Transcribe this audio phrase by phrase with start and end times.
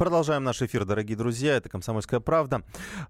[0.00, 1.56] Продолжаем наш эфир, дорогие друзья.
[1.56, 2.62] Это «Комсомольская правда».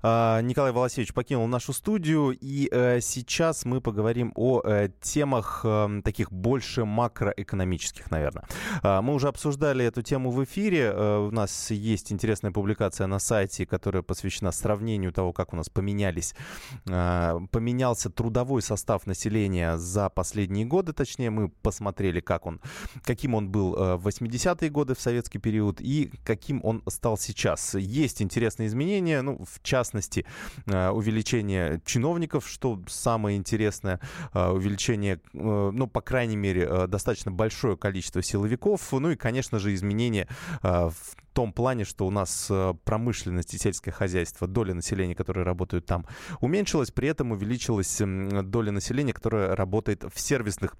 [0.02, 6.00] А, Николай Волосевич покинул нашу студию, и э, сейчас мы поговорим о э, темах э,
[6.02, 8.44] таких больше макроэкономических, наверное.
[8.82, 10.92] А, мы уже обсуждали эту тему в эфире.
[10.92, 16.34] У нас есть интересная публикация на сайте, которая посвящена сравнению того, как у нас поменялись,
[16.86, 20.92] поменялся трудовой состав населения за последние годы.
[20.92, 22.60] Точнее, мы посмотрели, как он,
[23.04, 27.74] каким он был в 80-е годы в советский период и каким он стал сейчас.
[27.74, 30.24] Есть интересные изменения, ну, в частности,
[30.66, 34.00] э, увеличение чиновников, что самое интересное,
[34.34, 39.74] э, увеличение, э, ну, по крайней мере, достаточно большое количество силовиков, ну и, конечно же,
[39.74, 40.28] изменения
[40.62, 40.94] в
[41.32, 42.50] том плане, что у нас
[42.84, 46.06] промышленность и сельское хозяйство, доля населения, которое работает там,
[46.40, 50.76] уменьшилась, при этом увеличилась доля населения, которая работает в сервисных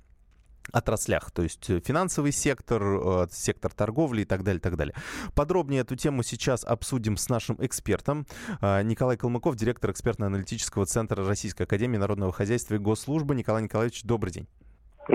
[0.72, 4.94] отраслях, то есть э, финансовый сектор, э, сектор торговли и так далее, так далее.
[5.34, 8.26] Подробнее эту тему сейчас обсудим с нашим экспертом.
[8.60, 13.34] Э, Николай Калмыков, директор экспертно-аналитического центра Российской Академии Народного Хозяйства и Госслужбы.
[13.34, 14.48] Николай Николаевич, добрый день.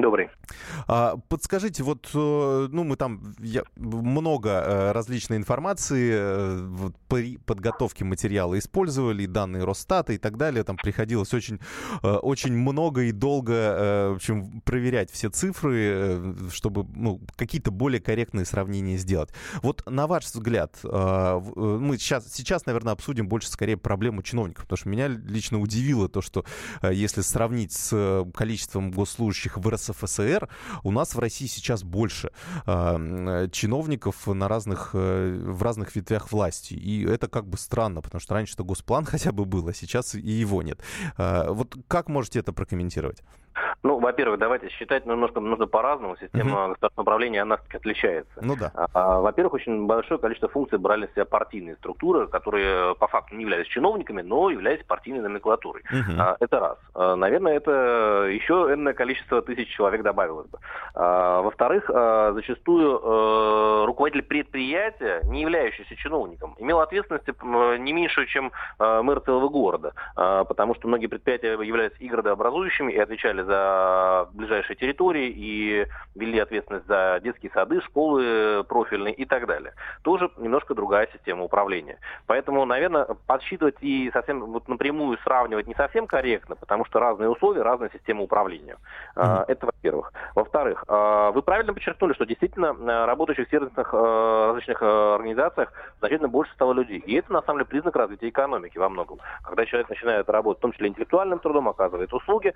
[0.01, 0.29] Добрый.
[0.87, 8.03] А, подскажите, вот, э, ну, мы там я, много э, различной информации э, при подготовке
[8.03, 10.63] материала использовали, данные Росстата и так далее.
[10.63, 11.59] Там приходилось очень,
[12.01, 18.97] очень много и долго, в общем, проверять все цифры, чтобы, ну, какие-то более корректные сравнения
[18.97, 19.29] сделать.
[19.61, 24.89] Вот, на ваш взгляд, мы сейчас, сейчас, наверное, обсудим больше, скорее, проблему чиновников, потому что
[24.89, 26.43] меня лично удивило то, что
[26.83, 29.84] если сравнить с количеством госслужащих в РСФСР,
[30.83, 32.31] у нас в России сейчас больше
[32.65, 36.73] э, чиновников на разных, э, в разных ветвях власти.
[36.73, 40.19] И это как бы странно, потому что раньше-то госплан хотя бы был, а сейчас и
[40.19, 40.79] его нет.
[41.17, 43.21] Э, вот как можете это прокомментировать?
[43.83, 46.17] Ну, во-первых, давайте считать немножко нужно по-разному.
[46.17, 46.69] Система uh-huh.
[46.69, 48.33] государственного управления, она отличается.
[48.41, 48.71] Ну да.
[48.93, 53.43] А, во-первых, очень большое количество функций брали в себя партийные структуры, которые по факту не
[53.43, 55.83] являлись чиновниками, но являлись партийной номенклатурой.
[55.83, 56.15] Uh-huh.
[56.19, 56.77] А, это раз.
[56.93, 60.59] А, наверное, это еще энное количество тысяч человек добавилось бы.
[60.93, 67.27] А, во-вторых, а, зачастую а, руководитель предприятия, не являющийся чиновником, имел ответственность
[67.79, 72.91] не меньше, чем а, мэр целого города, а, потому что многие предприятия являлись и градообразующими
[72.91, 79.47] и отвечали за ближайшие территории и вели ответственность за детские сады, школы профильные и так
[79.47, 79.73] далее.
[80.03, 81.99] Тоже немножко другая система управления.
[82.27, 87.61] Поэтому, наверное, подсчитывать и совсем вот напрямую сравнивать не совсем корректно, потому что разные условия,
[87.61, 88.77] разная система управления.
[89.15, 89.45] Mm-hmm.
[89.47, 90.13] Это во-первых.
[90.35, 96.53] Во-вторых, а, вы правильно подчеркнули, что действительно а, работающих в сервисных различных организациях значительно больше
[96.53, 96.99] стало людей.
[96.99, 99.19] И это, на самом деле, признак развития экономики во многом.
[99.43, 102.53] Когда человек начинает работать, в том числе интеллектуальным трудом, оказывает услуги,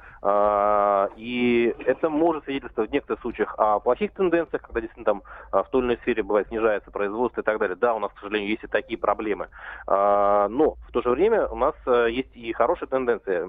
[1.16, 5.69] и это может свидетельствовать в некоторых случаях о плохих тенденциях, когда действительно там а, в
[5.69, 7.75] той или иной сфере бывает снижается производство и так далее.
[7.75, 9.50] Да, у нас, к сожалению, есть и такие проблемы.
[9.88, 11.75] А, но в то же время у нас
[12.09, 13.45] есть и хорошая тенденция.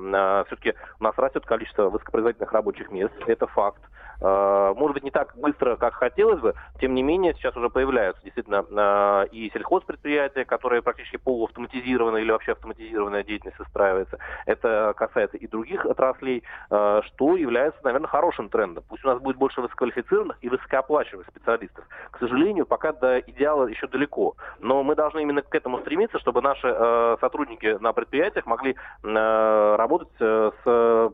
[0.46, 3.12] Все-таки у нас растет количество высокопроизводительных рабочих мест.
[3.26, 3.82] Это факт.
[4.20, 9.26] Может быть, не так быстро, как хотелось бы, тем не менее, сейчас уже появляются действительно
[9.32, 14.18] и сельхозпредприятия, которые практически полуавтоматизированы или вообще автоматизированная деятельность устраивается.
[14.44, 16.42] Это касается и других отраслей.
[16.70, 18.82] Э, что является, наверное, хорошим трендом.
[18.88, 21.84] Пусть у нас будет больше высококвалифицированных и высокооплачиваемых специалистов.
[22.10, 24.36] К сожалению, пока до идеала еще далеко.
[24.58, 29.76] Но мы должны именно к этому стремиться, чтобы наши э, сотрудники на предприятиях могли э,
[29.76, 31.12] работать с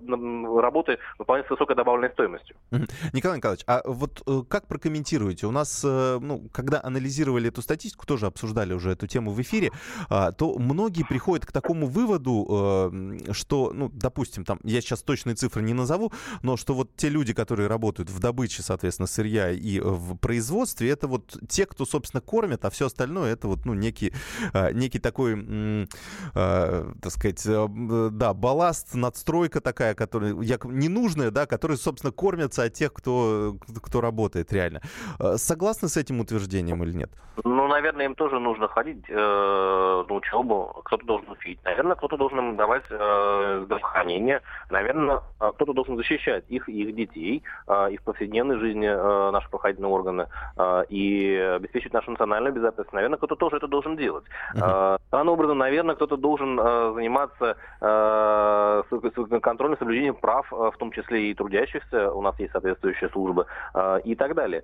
[0.63, 2.57] работой, выполнять с высокой добавленной стоимостью.
[3.13, 5.47] Николай Николаевич, а вот как прокомментируете?
[5.47, 9.71] У нас, ну, когда анализировали эту статистику, тоже обсуждали уже эту тему в эфире,
[10.09, 12.93] а, то многие приходят к такому выводу,
[13.33, 15.96] что, ну, допустим, там, я сейчас точные цифры не назову,
[16.43, 21.07] но что вот те люди, которые работают в добыче, соответственно, сырья и в производстве, это
[21.07, 24.13] вот те, кто, собственно, кормят, а все остальное это вот, ну, некий,
[24.53, 25.35] а, некий такой,
[26.35, 27.67] а, так сказать, э,
[28.13, 34.53] да, балласт, надстройка такая, которая ненужная, да, которые, собственно, кормятся от тех, кто, кто работает
[34.53, 34.81] реально.
[35.37, 37.11] Согласны с этим утверждением или нет?
[37.45, 42.39] Ну, наверное, им тоже нужно ходить э, на учебу, кто-то должен учить, наверное, кто-то должен
[42.39, 44.41] им давать э, здравоохранение,
[44.71, 49.49] наверное, а, кто-то должен защищать их их детей, а, и в повседневной жизни а, наши
[49.49, 50.27] правоохранительные органы,
[50.89, 52.93] и обеспечить нашу национальную безопасность.
[52.93, 54.25] Наверное, кто-то тоже это должен делать.
[54.55, 54.99] Uh-huh.
[55.11, 56.57] Данным образом, наверное, кто-то должен
[56.95, 57.57] заниматься
[59.41, 63.47] контроль соблюдение прав, в том числе и трудящихся, у нас есть соответствующая служба
[64.05, 64.63] и так далее.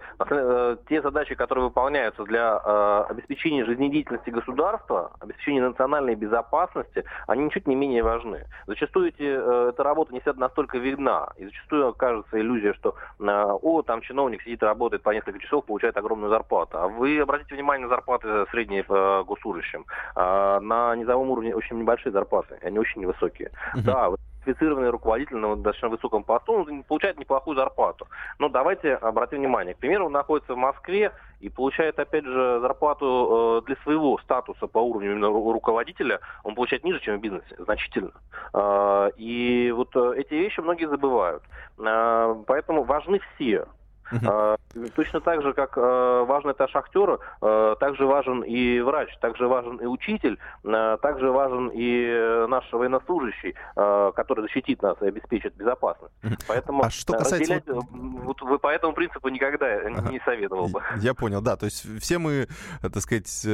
[0.88, 2.56] Те задачи, которые выполняются для
[3.04, 8.46] обеспечения жизнедеятельности государства, обеспечения национальной безопасности, они ничуть не менее важны.
[8.66, 14.00] Зачастую эти, эта работа не всегда настолько видна, и зачастую кажется иллюзия, что о, там
[14.00, 16.78] чиновник сидит, работает по несколько часов, получает огромную зарплату.
[16.78, 19.84] А вы обратите внимание на зарплаты средние по госслужащим.
[20.14, 23.50] На низовом уровне очень небольшие зарплаты, они очень невысокие.
[23.74, 23.82] Uh-huh.
[23.82, 24.10] Да,
[24.42, 28.06] квалифицированный руководитель на достаточно высоком посту, он получает неплохую зарплату.
[28.38, 29.74] Но давайте обратим внимание.
[29.74, 34.66] К примеру, он находится в Москве и получает, опять же, зарплату э, для своего статуса
[34.66, 38.12] по уровню именно руководителя, он получает ниже, чем в бизнесе, значительно.
[38.54, 41.42] Э, и вот э, эти вещи многие забывают.
[41.76, 43.66] Поэтому важны все.
[44.12, 44.58] Uh-huh.
[44.94, 49.76] Точно так же, как э, важен это шахтер, э, также важен и врач, также важен
[49.76, 56.12] и учитель, э, также важен и наш военнослужащий, который защитит нас и обеспечит безопасность.
[56.48, 57.54] Поэтому а что касается...
[57.54, 60.10] разделять, вот, вы по этому принципу никогда ага.
[60.10, 60.82] не советовал бы.
[60.98, 61.56] Я понял, да.
[61.56, 62.48] То есть все мы,
[62.80, 63.46] так сказать,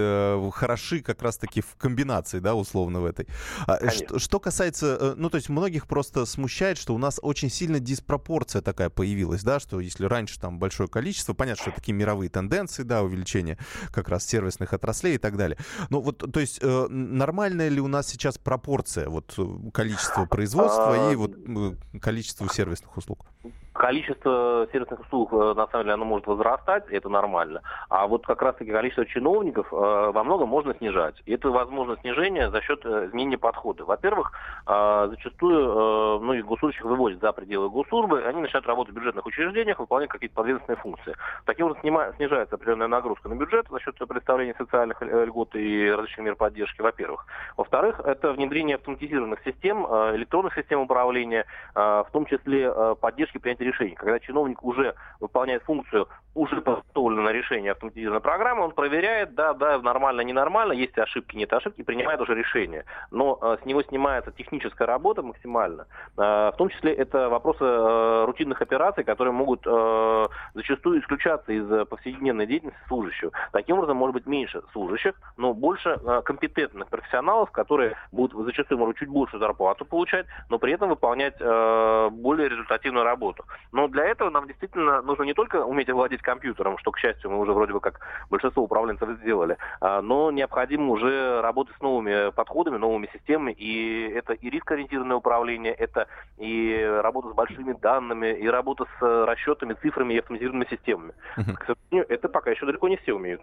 [0.54, 3.26] хороши как раз-таки в комбинации, да, условно в этой.
[3.66, 7.80] А, что, что касается, ну, то есть многих просто смущает, что у нас очень сильно
[7.80, 11.34] диспропорция такая появилась, да, что если раньше там большое количество.
[11.34, 13.58] Понятно, что такие мировые тенденции, да, увеличение
[13.92, 15.58] как раз сервисных отраслей и так далее.
[15.90, 21.12] Но вот, то есть, э, нормальная ли у нас сейчас пропорция вот э, количества производства
[21.12, 21.36] и вот
[22.00, 23.26] количества сервисных услуг?
[23.78, 27.62] Количество сервисных услуг, э, на самом деле, оно может возрастать, это нормально.
[27.88, 31.14] А вот как раз-таки количество чиновников э, во многом можно снижать.
[31.24, 33.84] И это возможно снижение за счет э, изменения подхода.
[33.84, 34.32] Во-первых,
[34.66, 40.34] зачастую многих госслужащих выводят за пределы госслужбы, они начинают работать в бюджетных учреждениях, выполнять какие-то
[40.34, 41.14] подведомственные функции.
[41.44, 41.82] Таким образом
[42.16, 47.26] снижается определенная нагрузка на бюджет за счет представления социальных льгот и различных мер поддержки, во-первых.
[47.56, 49.86] Во-вторых, это внедрение автоматизированных систем,
[50.16, 53.94] электронных систем управления, в том числе поддержки принятия решений.
[53.94, 60.20] Когда чиновник уже выполняет функцию уже подготовленное решение автоматизированной программы, он проверяет, да, да, нормально,
[60.20, 62.84] ненормально, есть ошибки, нет ошибки, принимает уже решение.
[63.10, 65.86] Но э, с него снимается техническая работа максимально.
[66.16, 71.88] Э, в том числе это вопросы э, рутинных операций, которые могут э, зачастую исключаться из
[71.88, 73.32] повседневной деятельности служащего.
[73.52, 78.96] Таким образом, может быть меньше служащих, но больше э, компетентных профессионалов, которые будут зачастую, может,
[78.96, 83.44] чуть больше зарплату получать, но при этом выполнять э, более результативную работу.
[83.72, 87.38] Но для этого нам действительно нужно не только уметь владеть компьютером, что, к счастью, мы
[87.38, 88.00] уже вроде бы как
[88.30, 94.32] большинство управленцев сделали, а, но необходимо уже работать с новыми подходами, новыми системами, и это
[94.32, 96.08] и рискоориентированное управление, это
[96.38, 101.12] и работа с большими данными, и работа с расчетами, цифрами и автоматизированными системами.
[101.36, 103.42] К сожалению, это пока еще далеко не все умеют.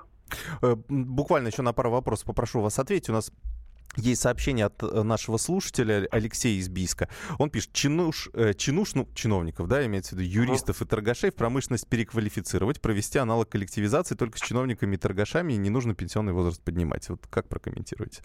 [0.62, 3.10] Э, буквально еще на пару вопросов попрошу вас ответить.
[3.10, 3.32] У нас
[3.98, 7.08] есть сообщение от э, нашего слушателя Алексея из Бийска.
[7.40, 11.36] Он пишет, чинуш, э, чинуш ну, чиновников, да, имеется в виду юристов и торгашей в
[11.36, 16.64] промышленность переквалифицировать, провести аналог коллективизации только с чиновниками и торгашами, и не нужно пенсионный возраст
[16.64, 17.10] поднимать.
[17.10, 18.22] Вот как прокомментируете?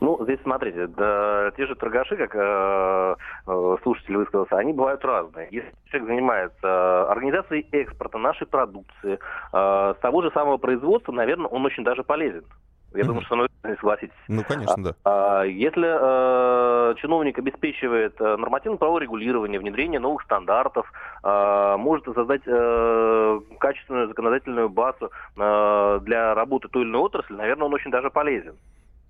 [0.00, 3.14] Ну, здесь смотрите, да, те же торгаши, как э,
[3.46, 5.48] э, слушатель высказался, они бывают разные.
[5.50, 9.18] Если человек занимается э, организацией экспорта нашей продукции,
[9.52, 12.44] э, с того же самого производства, наверное, он очень даже полезен.
[12.92, 13.06] Я mm-hmm.
[13.06, 14.14] думаю, что вы согласитесь.
[14.28, 14.94] Ну, конечно, да.
[15.04, 20.90] А, а, если э, чиновник обеспечивает э, нормативно-правовое регулирование, внедрение новых стандартов,
[21.22, 27.66] э, может создать э, качественную законодательную базу э, для работы той или иной отрасли, наверное,
[27.66, 28.56] он очень даже полезен.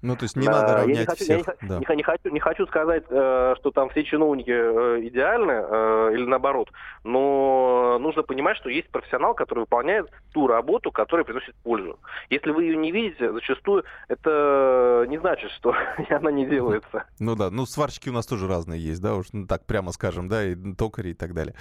[0.03, 1.47] Ну, то есть не надо равнять я не хочу, всех.
[1.47, 1.95] Я не, да.
[1.95, 6.71] не, хочу, не хочу сказать, э, что там все чиновники э, идеальны э, или наоборот,
[7.05, 11.99] но нужно понимать, что есть профессионал, который выполняет ту работу, которая приносит пользу.
[12.31, 15.75] Если вы ее не видите, зачастую это не значит, что
[16.11, 17.05] она не делается.
[17.19, 20.29] Ну да, ну сварщики у нас тоже разные есть, да, уж ну, так прямо скажем,
[20.29, 21.55] да, и токари и так далее.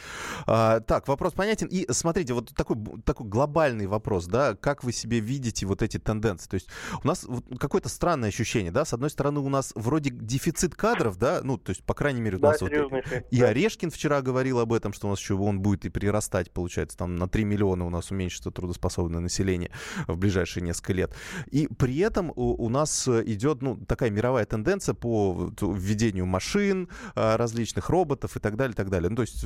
[0.48, 1.68] А, так, вопрос понятен.
[1.68, 6.50] И смотрите, вот такой, такой глобальный вопрос, да, как вы себе видите вот эти тенденции?
[6.50, 6.70] То есть
[7.04, 11.18] у нас вот какое-то странное ощущение, да, с одной стороны у нас вроде дефицит кадров,
[11.18, 13.48] да, ну, то есть, по крайней мере, у да, нас вот, и да.
[13.48, 17.16] Орешкин вчера говорил об этом, что у нас еще он будет и прирастать, получается, там
[17.16, 19.72] на 3 миллиона у нас уменьшится трудоспособное население
[20.08, 21.16] в ближайшие несколько лет.
[21.52, 27.38] И при этом у, у нас идет, ну, такая мировая тенденция по введению машин, а,
[27.38, 29.10] различных роботов и так далее, и так далее.
[29.10, 29.46] Ну, то есть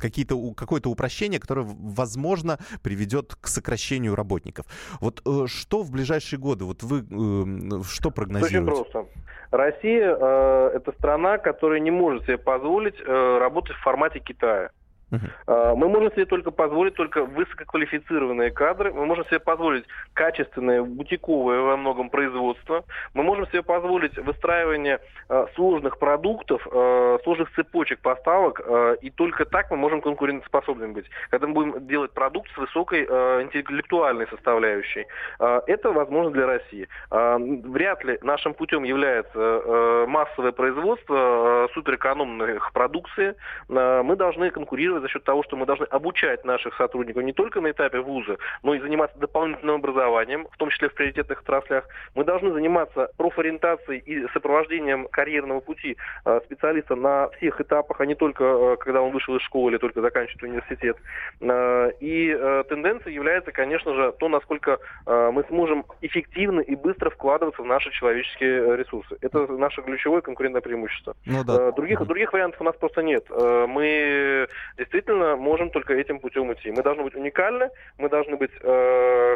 [0.00, 4.66] какие-то, какое-то упрощение, которое, возможно, приведет к сокращению работников.
[5.00, 8.58] Вот э, что в ближайшие годы, вот вы э, что прогнозируете?
[8.58, 9.06] Очень просто.
[9.50, 14.70] Россия э, это страна, которая не может себе позволить э, работать в формате Китая.
[15.10, 15.76] Uh-huh.
[15.76, 21.76] Мы можем себе только позволить только высококвалифицированные кадры, мы можем себе позволить качественное, бутиковое во
[21.76, 28.60] многом производство, мы можем себе позволить выстраивание э, сложных продуктов, э, сложных цепочек поставок,
[29.02, 31.06] и только так мы можем конкурентоспособными быть.
[31.30, 35.06] Когда мы будем делать продукт с высокой интеллектуальной составляющей.
[35.38, 36.88] Это возможно для России.
[37.10, 43.34] Вряд ли нашим путем является массовое производство суперэкономных продукции.
[43.68, 47.70] Мы должны конкурировать за счет того, что мы должны обучать наших сотрудников не только на
[47.70, 51.84] этапе вуза, но и заниматься дополнительным образованием, в том числе в приоритетных отраслях.
[52.14, 58.14] Мы должны заниматься профориентацией и сопровождением карьерного пути э, специалиста на всех этапах, а не
[58.14, 60.96] только э, когда он вышел из школы или только заканчивает университет.
[61.40, 62.30] Э, и
[62.68, 68.76] тенденцией является, конечно же, то, насколько мы сможем эффективно и быстро вкладываться в наши человеческие
[68.76, 69.16] ресурсы.
[69.20, 71.14] Это наше ключевое конкурентное преимущество.
[71.26, 71.72] Ну, да.
[71.72, 73.24] других, других вариантов у нас просто нет.
[73.30, 74.48] Мы
[74.90, 76.70] действительно можем только этим путем идти.
[76.70, 78.50] Мы должны быть уникальны, мы должны быть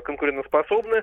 [0.04, 1.02] конкурентоспособны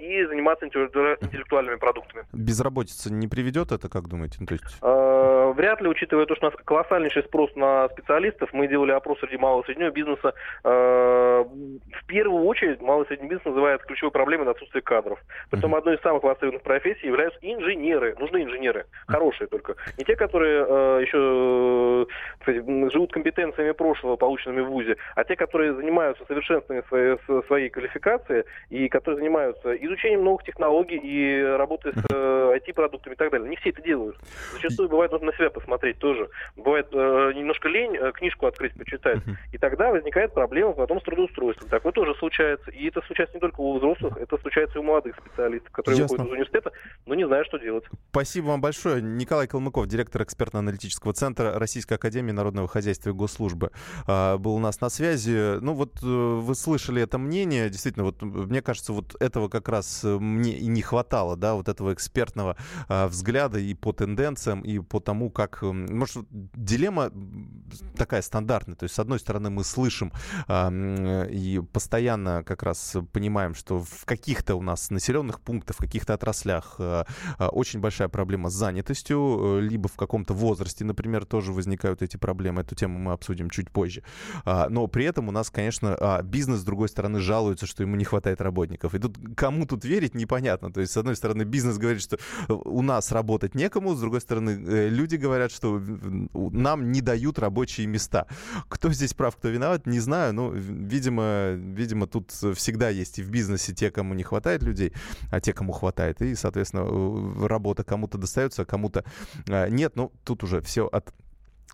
[0.00, 2.24] и заниматься интеллектуальными продуктами.
[2.32, 4.38] Безработица не приведет это, как думаете?
[4.40, 4.78] Ну, то есть...
[5.58, 9.18] э, вряд ли, учитывая то, что у нас колоссальнейший спрос на специалистов, мы делали опрос
[9.20, 10.34] среди малого и среднего бизнеса.
[10.64, 15.18] Э, в первую очередь малый и средний бизнес называет ключевой проблемой на отсутствие кадров.
[15.50, 18.14] Притом одной из самых востребованных профессий являются инженеры.
[18.18, 19.76] Нужны инженеры, хорошие только.
[19.96, 22.06] Не те, которые э, еще
[22.38, 22.58] кстати,
[22.92, 28.88] живут компетенциями прошлого, полученными в ВУЗе, а те, которые занимаются совершенствованием своей, своей квалификации и
[28.88, 33.48] которые занимаются изучением новых технологий и работой с э, IT-продуктами и так далее.
[33.48, 34.16] Не все это делают.
[34.52, 36.28] Зачастую бывает нужно на себя посмотреть тоже.
[36.56, 39.18] Бывает э, немножко лень э, книжку открыть, почитать.
[39.52, 41.68] И тогда возникает проблема потом с трудоустройством.
[41.68, 42.70] Такое тоже случается.
[42.70, 46.16] И это случается не только у взрослых, это случается и у молодых специалистов, которые Ясно.
[46.16, 46.72] выходят из университета,
[47.06, 47.84] но не знают, что делать.
[48.10, 49.02] Спасибо вам большое.
[49.02, 53.70] Николай Калмыков, директор экспертно-аналитического центра Российской Академии Народного Хозяйства и Госслужбы,
[54.06, 55.58] э, был у нас на связи.
[55.60, 57.68] Ну вот э, вы слышали это мнение.
[57.68, 61.92] Действительно, вот мне кажется, вот этого как раз мне и не хватало, да, вот этого
[61.92, 62.56] экспертного
[62.88, 65.62] э, взгляда и по тенденциям, и по тому, как...
[65.62, 67.10] Может, дилемма
[67.96, 68.76] такая стандартная.
[68.76, 70.12] То есть, с одной стороны, мы слышим
[70.46, 76.14] э, и постоянно как раз понимаем, что в каких-то у нас населенных пунктах, в каких-то
[76.14, 77.04] отраслях э,
[77.38, 82.62] очень большая проблема с занятостью, либо в каком-то возрасте, например, тоже возникают эти проблемы.
[82.62, 84.02] Эту тему мы обсудим чуть позже.
[84.44, 88.40] Но при этом у нас, конечно, бизнес, с другой стороны, жалуется, что ему не хватает
[88.40, 88.94] работников.
[88.94, 90.72] И тут кому тут верить, непонятно.
[90.72, 92.18] То есть, с одной стороны, бизнес говорит, что
[92.48, 95.80] у нас работать некому, с другой стороны, э, люди говорят, что
[96.34, 98.26] нам не дают рабочие места.
[98.68, 100.32] Кто здесь прав, кто виноват, не знаю.
[100.32, 104.92] Но, видимо, видимо, тут всегда есть и в бизнесе те, кому не хватает людей,
[105.30, 106.22] а те, кому хватает.
[106.22, 109.04] И, соответственно, э, работа кому-то достается, а кому-то
[109.46, 109.96] э, нет.
[109.96, 111.12] Ну, тут уже все от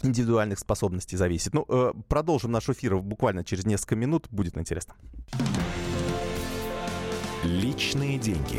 [0.03, 1.55] индивидуальных способностей зависит.
[1.55, 1.65] Ну,
[2.09, 4.27] продолжим наш эфир буквально через несколько минут.
[4.31, 4.95] Будет интересно.
[7.45, 8.59] Личные деньги.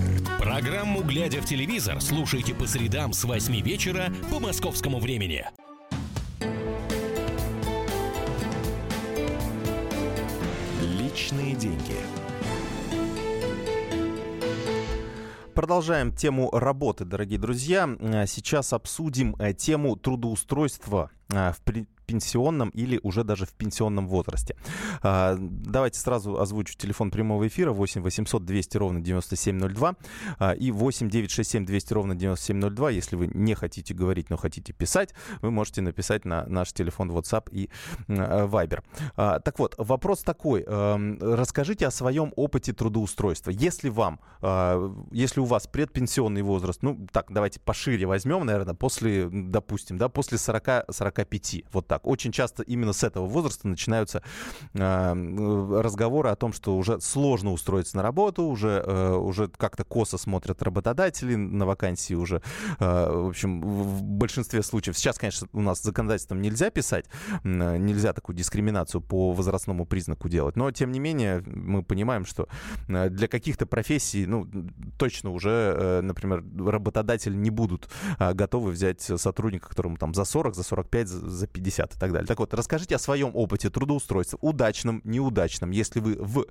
[0.41, 5.45] Программу «Глядя в телевизор» слушайте по средам с 8 вечера по московскому времени.
[10.81, 11.95] Личные деньги.
[15.53, 17.87] Продолжаем тему работы, дорогие друзья.
[18.25, 21.61] Сейчас обсудим э, тему трудоустройства э, в
[22.11, 24.55] пенсионном или уже даже в пенсионном возрасте.
[25.01, 29.95] А, давайте сразу озвучу телефон прямого эфира 8 800 200 ровно 9702
[30.39, 32.89] а, и 8 967 200 ровно 9702.
[32.91, 37.49] Если вы не хотите говорить, но хотите писать, вы можете написать на наш телефон WhatsApp
[37.51, 37.69] и
[38.07, 38.83] Viber.
[39.15, 40.65] А, так вот, вопрос такой.
[40.65, 43.51] Расскажите о своем опыте трудоустройства.
[43.51, 44.19] Если вам,
[45.11, 50.37] если у вас предпенсионный возраст, ну так, давайте пошире возьмем, наверное, после, допустим, да, после
[50.37, 54.23] 40-45, вот так Очень часто именно с этого возраста начинаются
[54.73, 60.17] э, разговоры о том, что уже сложно устроиться на работу, уже, э, уже как-то косо
[60.17, 62.41] смотрят работодатели на вакансии уже.
[62.79, 64.97] Э, в общем, в большинстве случаев.
[64.97, 67.05] Сейчас, конечно, у нас законодательством нельзя писать,
[67.43, 72.47] э, нельзя такую дискриминацию по возрастному признаку делать, но, тем не менее, мы понимаем, что
[72.87, 74.47] э, для каких-то профессий, ну,
[74.97, 77.89] точно уже, э, например, работодатели не будут
[78.19, 82.11] э, готовы взять сотрудника, которому там за 40, за 45, за 50 хотят и так
[82.11, 82.27] далее.
[82.27, 86.45] Так вот, расскажите о своем опыте трудоустройства, удачном, неудачном, если вы в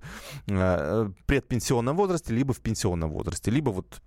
[0.49, 4.01] э, предпенсионном возрасте, либо в пенсионном возрасте, либо вот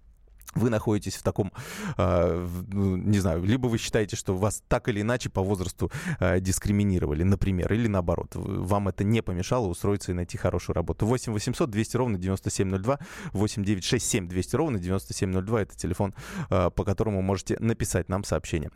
[0.55, 1.51] вы находитесь в таком,
[1.97, 6.39] э, ну, не знаю, либо вы считаете, что вас так или иначе по возрасту э,
[6.39, 11.05] дискриминировали, например, или наоборот, вам это не помешало устроиться и найти хорошую работу.
[11.05, 12.99] 8 800 200 ровно 9702,
[13.33, 16.13] 8 967 200 ровно 9702, это телефон,
[16.49, 18.71] э, по которому можете написать нам сообщение.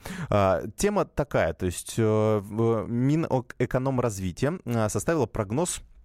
[0.78, 2.42] Тема такая, то есть э,
[2.88, 5.97] Минэкономразвитие составило прогноз а,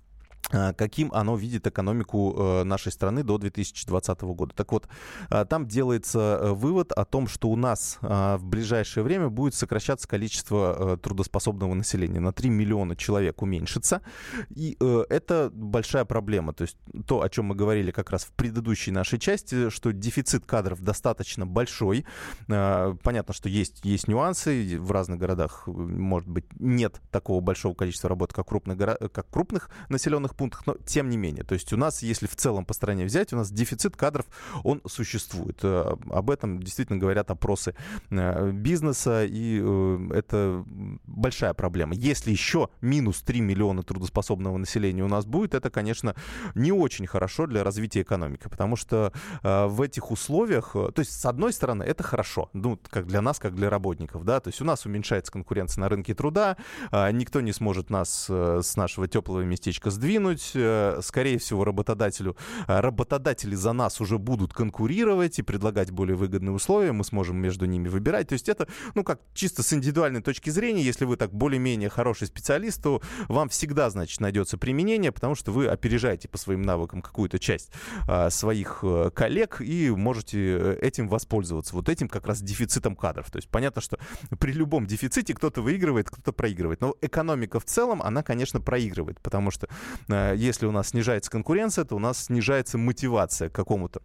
[0.51, 4.55] каким оно видит экономику э, нашей страны до 2020 года.
[4.55, 4.89] Так вот,
[5.31, 9.55] а, там делается э, вывод о том, что у нас а, в ближайшее время будет
[9.55, 12.21] сокращаться количество э, трудоспособного населения.
[12.21, 14.03] На 3 миллиона человек уменьшится.
[14.51, 14.77] И
[15.09, 16.53] это большая проблема.
[16.53, 20.45] То есть то, о чем мы говорили как раз в предыдущей нашей части, что дефицит
[20.45, 22.05] кадров достаточно большой.
[22.47, 24.79] Понятно, что есть, есть нюансы.
[24.79, 28.79] В разных городах, может быть, нет такого большого количества работ, как, крупных,
[29.13, 31.45] как крупных населенных населенных пунктах, но тем не менее.
[31.45, 34.27] То есть у нас, если в целом по стране взять, у нас дефицит кадров,
[34.65, 35.59] он существует.
[35.63, 37.75] Э, об этом действительно говорят опросы
[38.11, 40.65] э, бизнеса, и э, это
[41.07, 41.95] большая проблема.
[41.95, 46.15] Если еще минус 3 миллиона трудоспособного населения у нас будет, это, конечно,
[46.55, 49.13] не очень хорошо для развития экономики, потому что
[49.43, 53.55] в этих условиях, то есть, с одной стороны, это хорошо, ну, как для нас, как
[53.55, 56.57] для работников, да, то есть у нас уменьшается конкуренция на рынке труда,
[56.91, 60.53] никто не сможет нас с нашего теплого местечка сдвинуть, продвинуть.
[60.55, 62.37] Э, скорее всего, работодателю,
[62.69, 66.93] э, работодатели за нас уже будут конкурировать и предлагать более выгодные условия.
[66.93, 68.29] Мы сможем между ними выбирать.
[68.29, 72.27] То есть это, ну, как чисто с индивидуальной точки зрения, если вы так более-менее хороший
[72.27, 77.39] специалист, то вам всегда, значит, найдется применение, потому что вы опережаете по своим навыкам какую-то
[77.39, 77.71] часть
[78.09, 81.75] а, своих коллег и можете этим воспользоваться.
[81.75, 83.31] Вот этим как раз дефицитом кадров.
[83.31, 83.99] То есть понятно, что
[84.39, 86.81] при любом дефиците кто-то выигрывает, кто-то проигрывает.
[86.81, 89.69] Но экономика в целом, она, конечно, проигрывает, потому что
[90.09, 94.03] Э, если у нас снижается конкуренция, то у нас снижается мотивация к какому-то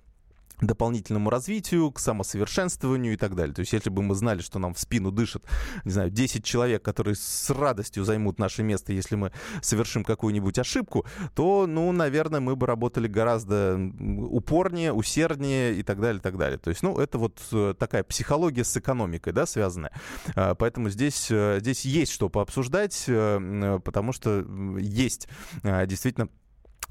[0.61, 3.53] дополнительному развитию, к самосовершенствованию и так далее.
[3.53, 5.43] То есть если бы мы знали, что нам в спину дышат,
[5.83, 11.05] не знаю, 10 человек, которые с радостью займут наше место, если мы совершим какую-нибудь ошибку,
[11.35, 16.57] то, ну, наверное, мы бы работали гораздо упорнее, усерднее и так далее, и так далее.
[16.57, 19.91] То есть, ну, это вот э, такая психология с экономикой, да, связанная.
[20.35, 24.45] А, поэтому здесь, э, здесь есть что пообсуждать, потому что
[24.79, 25.27] есть
[25.63, 26.29] действительно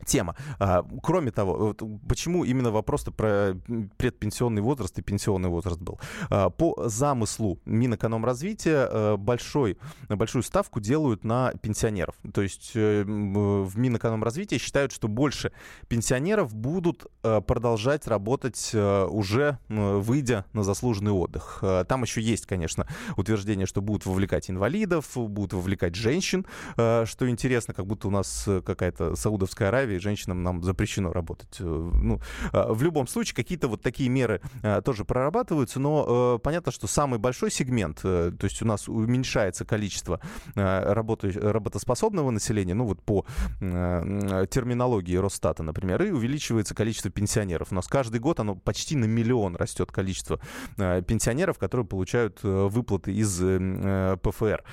[0.04, 0.36] тема.
[0.58, 1.74] А, кроме того,
[2.08, 3.54] почему именно вопрос про
[3.96, 5.98] предпенсионный возраст и пенсионный возраст был?
[6.30, 12.14] А, по замыслу Минэкономразвития а, большой, большую ставку делают на пенсионеров.
[12.32, 15.52] То есть э, в Минэкономразвитии считают, что больше
[15.88, 21.62] пенсионеров будут а, продолжать работать уже выйдя на заслуженный отдых.
[21.88, 27.86] Там еще есть, конечно, утверждение, что будут вовлекать инвалидов, будут вовлекать женщин, что интересно, как
[27.86, 31.56] будто у нас какая-то Саудовская Аравия Аравии женщинам нам запрещено работать.
[31.60, 32.20] Э, ну,
[32.52, 36.86] а, в любом случае, какие-то вот такие меры а, тоже прорабатываются, но э, понятно, что
[36.86, 40.20] самый большой сегмент, э, то есть у нас уменьшается количество
[40.54, 43.24] работы, работоспособного населения, ну вот по
[43.60, 47.68] терминологии Росстата, например, и увеличивается количество пенсионеров.
[47.70, 50.40] У нас каждый год оно почти на миллион растет количество
[50.76, 53.36] пенсионеров, которые получают выплаты из
[54.20, 54.64] ПФР.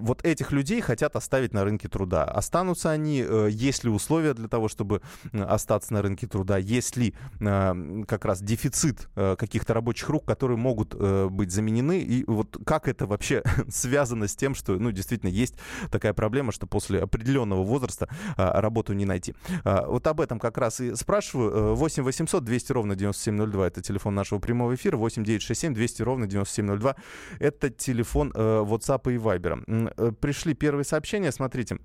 [0.00, 2.24] Вот этих людей хотят оставить на рынке труда.
[2.24, 8.04] Останутся они, есть ли условия для того, чтобы остаться на рынке труда, есть ли э,
[8.06, 12.88] как раз дефицит э, каких-то рабочих рук, которые могут э, быть заменены, и вот как
[12.88, 15.54] это вообще связано с тем, что, ну, действительно, есть
[15.90, 19.34] такая проблема, что после определенного возраста работу не найти.
[19.64, 21.74] Вот об этом как раз и спрашиваю.
[21.74, 26.96] 8 800 200 ровно 9702 это телефон нашего прямого эфира, 8 967 200 ровно 9702
[27.38, 30.12] это телефон WhatsApp и Viber.
[30.12, 31.78] Пришли первые сообщения, смотрите.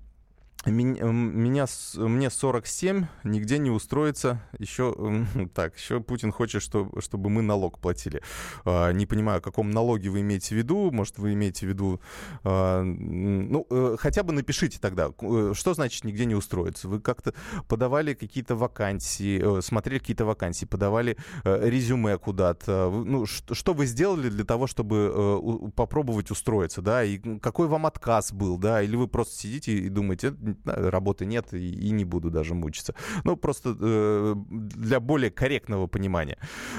[0.66, 4.40] Меня, мне 47, нигде не устроится.
[4.58, 4.94] Еще,
[5.54, 8.22] так, еще Путин хочет, что, чтобы мы налог платили.
[8.64, 10.90] А, не понимаю, о каком налоге вы имеете в виду.
[10.90, 12.00] Может, вы имеете в виду...
[12.44, 16.88] А, ну, э, хотя бы напишите тогда, э, что значит нигде не устроится.
[16.88, 17.34] Вы как-то
[17.68, 22.90] подавали какие-то вакансии, э, смотрели какие-то вакансии, подавали резюме куда-то.
[22.90, 27.04] Ну, что вы сделали для того, чтобы попробовать устроиться, да?
[27.04, 28.82] И какой вам отказ был, да?
[28.82, 32.94] Или вы просто сидите и думаете, работы нет и, и не буду даже мучиться.
[33.24, 36.38] Ну, просто э, для более корректного понимания.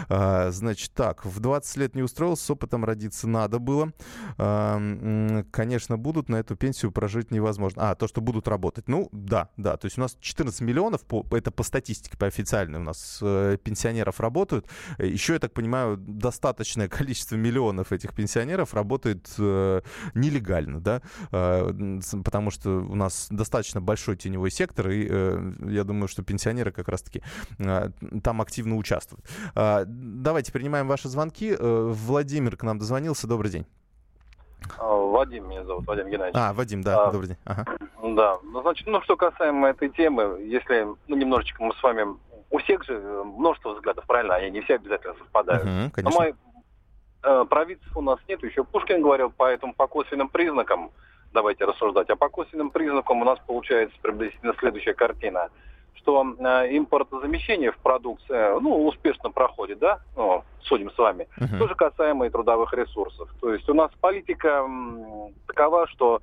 [0.09, 3.91] А, значит, так, в 20 лет не устроился, с опытом родиться надо было.
[4.37, 7.91] А, конечно, будут, на эту пенсию прожить невозможно.
[7.91, 8.87] А, то, что будут работать.
[8.87, 9.77] Ну, да, да.
[9.77, 13.57] То есть у нас 14 миллионов, по, это по статистике, по официальной у нас э,
[13.63, 14.67] пенсионеров работают.
[14.97, 19.81] Еще, я так понимаю, достаточное количество миллионов этих пенсионеров работает э,
[20.13, 26.07] нелегально, да, э, потому что у нас достаточно большой теневой сектор, и э, я думаю,
[26.07, 27.21] что пенсионеры как раз-таки
[27.59, 27.89] э,
[28.23, 29.25] там активно участвуют.
[29.55, 31.55] Э, давайте принимаем ваши звонки.
[31.57, 33.27] Э, Владимир к нам дозвонился.
[33.27, 33.65] Добрый день.
[34.77, 36.35] А, Вадим меня зовут, Вадим Геннадьевич.
[36.35, 37.37] А, Вадим, да, а, добрый день.
[37.45, 37.65] Ага.
[38.01, 42.15] Да, ну, значит, ну, что касаемо этой темы, если, ну, немножечко мы с вами,
[42.49, 45.63] у всех же множество взглядов, правильно, они не все обязательно совпадают.
[45.63, 46.03] Угу, конечно.
[46.03, 46.35] Но мы,
[47.23, 50.91] э, правительств у нас нет, еще Пушкин говорил, поэтому по косвенным признакам,
[51.35, 55.49] давайте рассуждать, а по косвенным признакам у нас получается приблизительно следующая картина–
[56.05, 61.27] что э, импортозамещение в продукции ну, успешно проходит, да, ну, судим с вами.
[61.37, 61.57] Uh-huh.
[61.57, 63.27] То же касаемо и трудовых ресурсов.
[63.41, 66.21] То есть у нас политика м, такова, что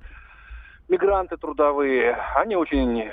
[0.87, 3.09] мигранты трудовые, они очень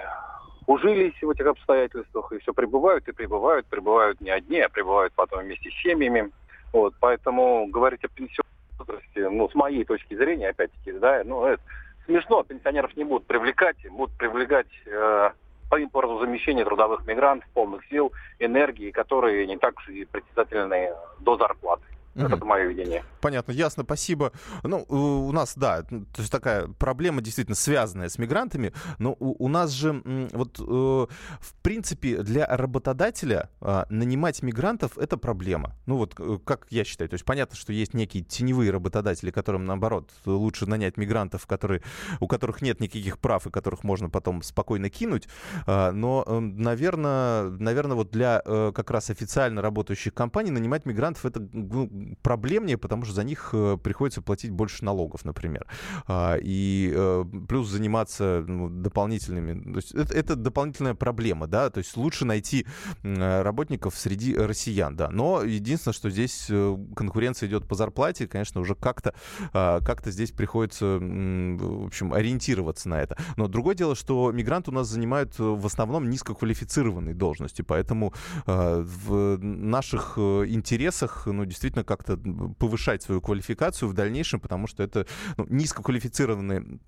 [0.66, 5.40] ужились в этих обстоятельствах и все прибывают и прибывают, прибывают не одни, а прибывают потом
[5.40, 6.30] вместе с семьями.
[6.72, 11.60] Вот, поэтому говорить о пенсионном возрасте, ну, с моей точки зрения, опять-таки, да, ну, это
[12.06, 15.30] смешно, пенсионеров не будут привлекать, будут привлекать э,
[15.70, 21.84] по импорту замещения трудовых мигрантов, полных сил, энергии, которые не так же притязательны до зарплаты.
[22.14, 22.26] Угу.
[22.26, 23.04] Это мое видение.
[23.20, 24.32] Понятно, ясно, спасибо.
[24.64, 29.48] Ну, у нас, да, то есть такая проблема действительно связанная с мигрантами, но у, у
[29.48, 35.76] нас же вот, э, в принципе, для работодателя э, нанимать мигрантов— это проблема.
[35.86, 39.64] Ну вот, э, как я считаю, то есть понятно, что есть некие теневые работодатели, которым,
[39.64, 41.82] наоборот, лучше нанять мигрантов, которые,
[42.18, 45.28] у которых нет никаких прав и которых можно потом спокойно кинуть,
[45.66, 51.40] э, но, э, наверное, наверное, вот для как раз официально работающих компаний нанимать мигрантов— это
[51.52, 51.88] ну,
[52.22, 55.66] проблемнее, потому что за них э, приходится платить больше налогов, например.
[56.06, 59.72] А, и э, плюс заниматься ну, дополнительными...
[59.72, 62.66] То есть это, это дополнительная проблема, да, то есть лучше найти
[63.02, 65.10] работников среди россиян, да.
[65.10, 69.14] Но единственное, что здесь э, конкуренция идет по зарплате, конечно, уже как-то
[69.52, 73.16] а, как здесь приходится, в общем, ориентироваться на это.
[73.36, 78.14] Но другое дело, что мигранты у нас занимают в основном низкоквалифицированные должности, поэтому
[78.46, 82.16] а, в наших интересах, ну, действительно, как-то
[82.60, 86.78] повышать свою квалификацию в дальнейшем, потому что это ну, низкоквалифицированные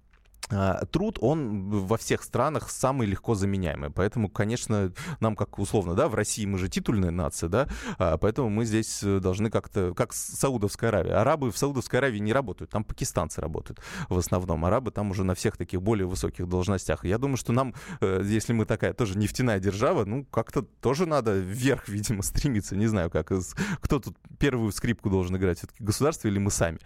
[0.90, 3.90] труд, он во всех странах самый легко заменяемый.
[3.90, 8.50] Поэтому, конечно, нам как условно, да, в России мы же титульная нация, да, а, поэтому
[8.50, 11.14] мы здесь э, должны как-то, как Саудовская Аравия.
[11.14, 14.64] Арабы в Саудовской Аравии не работают, там пакистанцы работают в основном.
[14.64, 17.04] Арабы там уже на всех таких более высоких должностях.
[17.04, 21.38] Я думаю, что нам, э, если мы такая тоже нефтяная держава, ну, как-то тоже надо
[21.38, 22.76] вверх, видимо, стремиться.
[22.76, 23.32] Не знаю, как,
[23.80, 26.78] кто тут первую скрипку должен играть, все-таки государство или мы сами.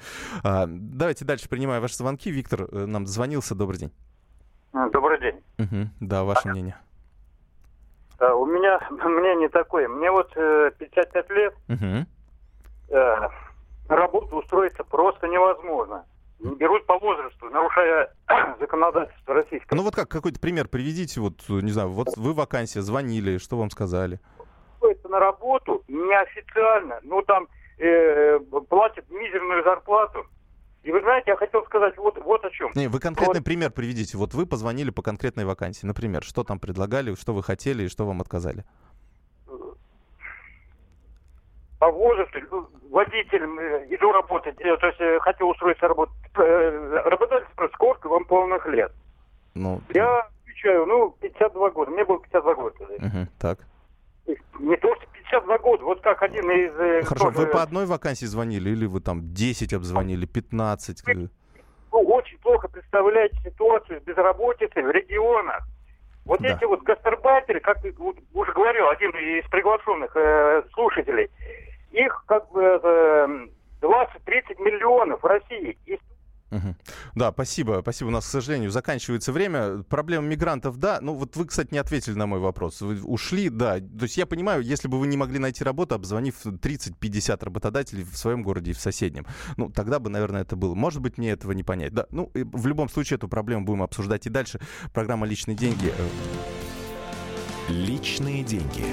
[0.42, 2.31] А, давайте дальше принимаем ваши звонки.
[2.31, 3.07] Виктор э, нам
[3.47, 3.93] дозвонился добрый день.
[4.93, 5.43] Добрый день.
[5.59, 5.91] Угу.
[6.01, 6.77] Да, ваше мнение.
[8.19, 9.89] А, у меня мнение такое.
[9.89, 11.55] Мне вот э, 55 лет.
[11.69, 12.97] Угу.
[12.97, 13.29] Э,
[13.89, 16.05] на работу устроиться просто невозможно.
[16.39, 18.13] Берут по возрасту, нарушая
[18.61, 19.75] законодательство российское.
[19.75, 23.71] Ну вот как, какой-то пример приведите, вот, не знаю, вот вы вакансия, звонили, что вам
[23.71, 24.21] сказали?
[24.83, 30.27] Это на работу неофициально, ну там э, платят мизерную зарплату,
[30.87, 32.70] и вы знаете, я хотел сказать вот, вот о чем.
[32.77, 33.44] Не, вы конкретный вот.
[33.44, 34.16] пример приведите.
[34.16, 35.85] Вот вы позвонили по конкретной вакансии.
[35.85, 38.64] Например, что там предлагали, что вы хотели и что вам отказали?
[41.81, 46.14] По возрасту, ну, водителем э, иду работать, э, то есть э, хотел устроиться работать.
[46.35, 48.92] Работодатель спрашивает, сколько вам полных лет?
[49.55, 51.90] Ну, я отвечаю, ну, 52 года.
[51.90, 52.77] Мне было 52 года.
[52.85, 53.59] Угу, так.
[54.59, 56.73] Не то, что 52 года, вот как один из...
[56.79, 57.39] Э, Хорошо, тоже...
[57.39, 61.03] вы по одной вакансии звонили или вы там 10 обзвонили, 15?
[61.07, 61.29] Вы
[61.93, 65.67] очень плохо представляете ситуацию безработицы в регионах.
[66.25, 66.49] Вот да.
[66.49, 71.31] эти вот гастарбайтеры, как вот, уже говорил один из приглашенных э, слушателей,
[71.93, 73.47] их как бы э,
[73.81, 75.79] 20-30 миллионов в России.
[75.87, 75.99] И
[76.57, 76.77] Угу.
[77.14, 78.09] Да, спасибо, спасибо.
[78.09, 79.83] У нас, к сожалению, заканчивается время.
[79.83, 80.99] Проблема мигрантов, да.
[81.01, 82.81] Ну, вот вы, кстати, не ответили на мой вопрос.
[82.81, 83.79] Вы ушли, да.
[83.79, 88.16] То есть я понимаю, если бы вы не могли найти работу, обзвонив 30-50 работодателей в
[88.16, 90.75] своем городе и в соседнем, ну, тогда бы, наверное, это было.
[90.75, 91.92] Может быть, мне этого не понять.
[91.92, 94.61] Да, ну, в любом случае, эту проблему будем обсуждать и дальше.
[94.92, 95.92] Программа «Личные деньги».
[97.69, 98.85] Личные деньги.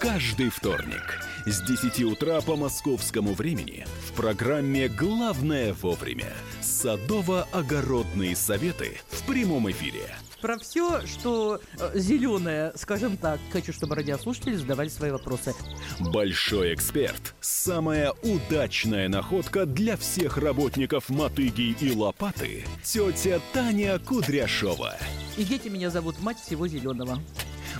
[0.00, 9.70] Каждый вторник– с 10 утра по московскому времени программе «Главное вовремя» садово-огородные советы в прямом
[9.70, 10.16] эфире.
[10.40, 15.54] Про все, что э, зеленое, скажем так, хочу, чтобы радиослушатели задавали свои вопросы.
[16.00, 17.34] Большой эксперт.
[17.40, 22.64] Самая удачная находка для всех работников мотыги и лопаты.
[22.82, 24.96] Тетя Таня Кудряшова.
[25.36, 27.18] И дети меня зовут мать всего зеленого.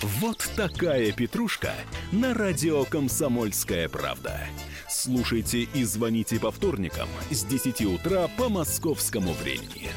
[0.03, 1.73] Вот такая петрушка
[2.13, 4.41] на радио «Комсомольская правда».
[4.99, 9.91] Слушайте и звоните по вторникам с 10 утра по московскому времени.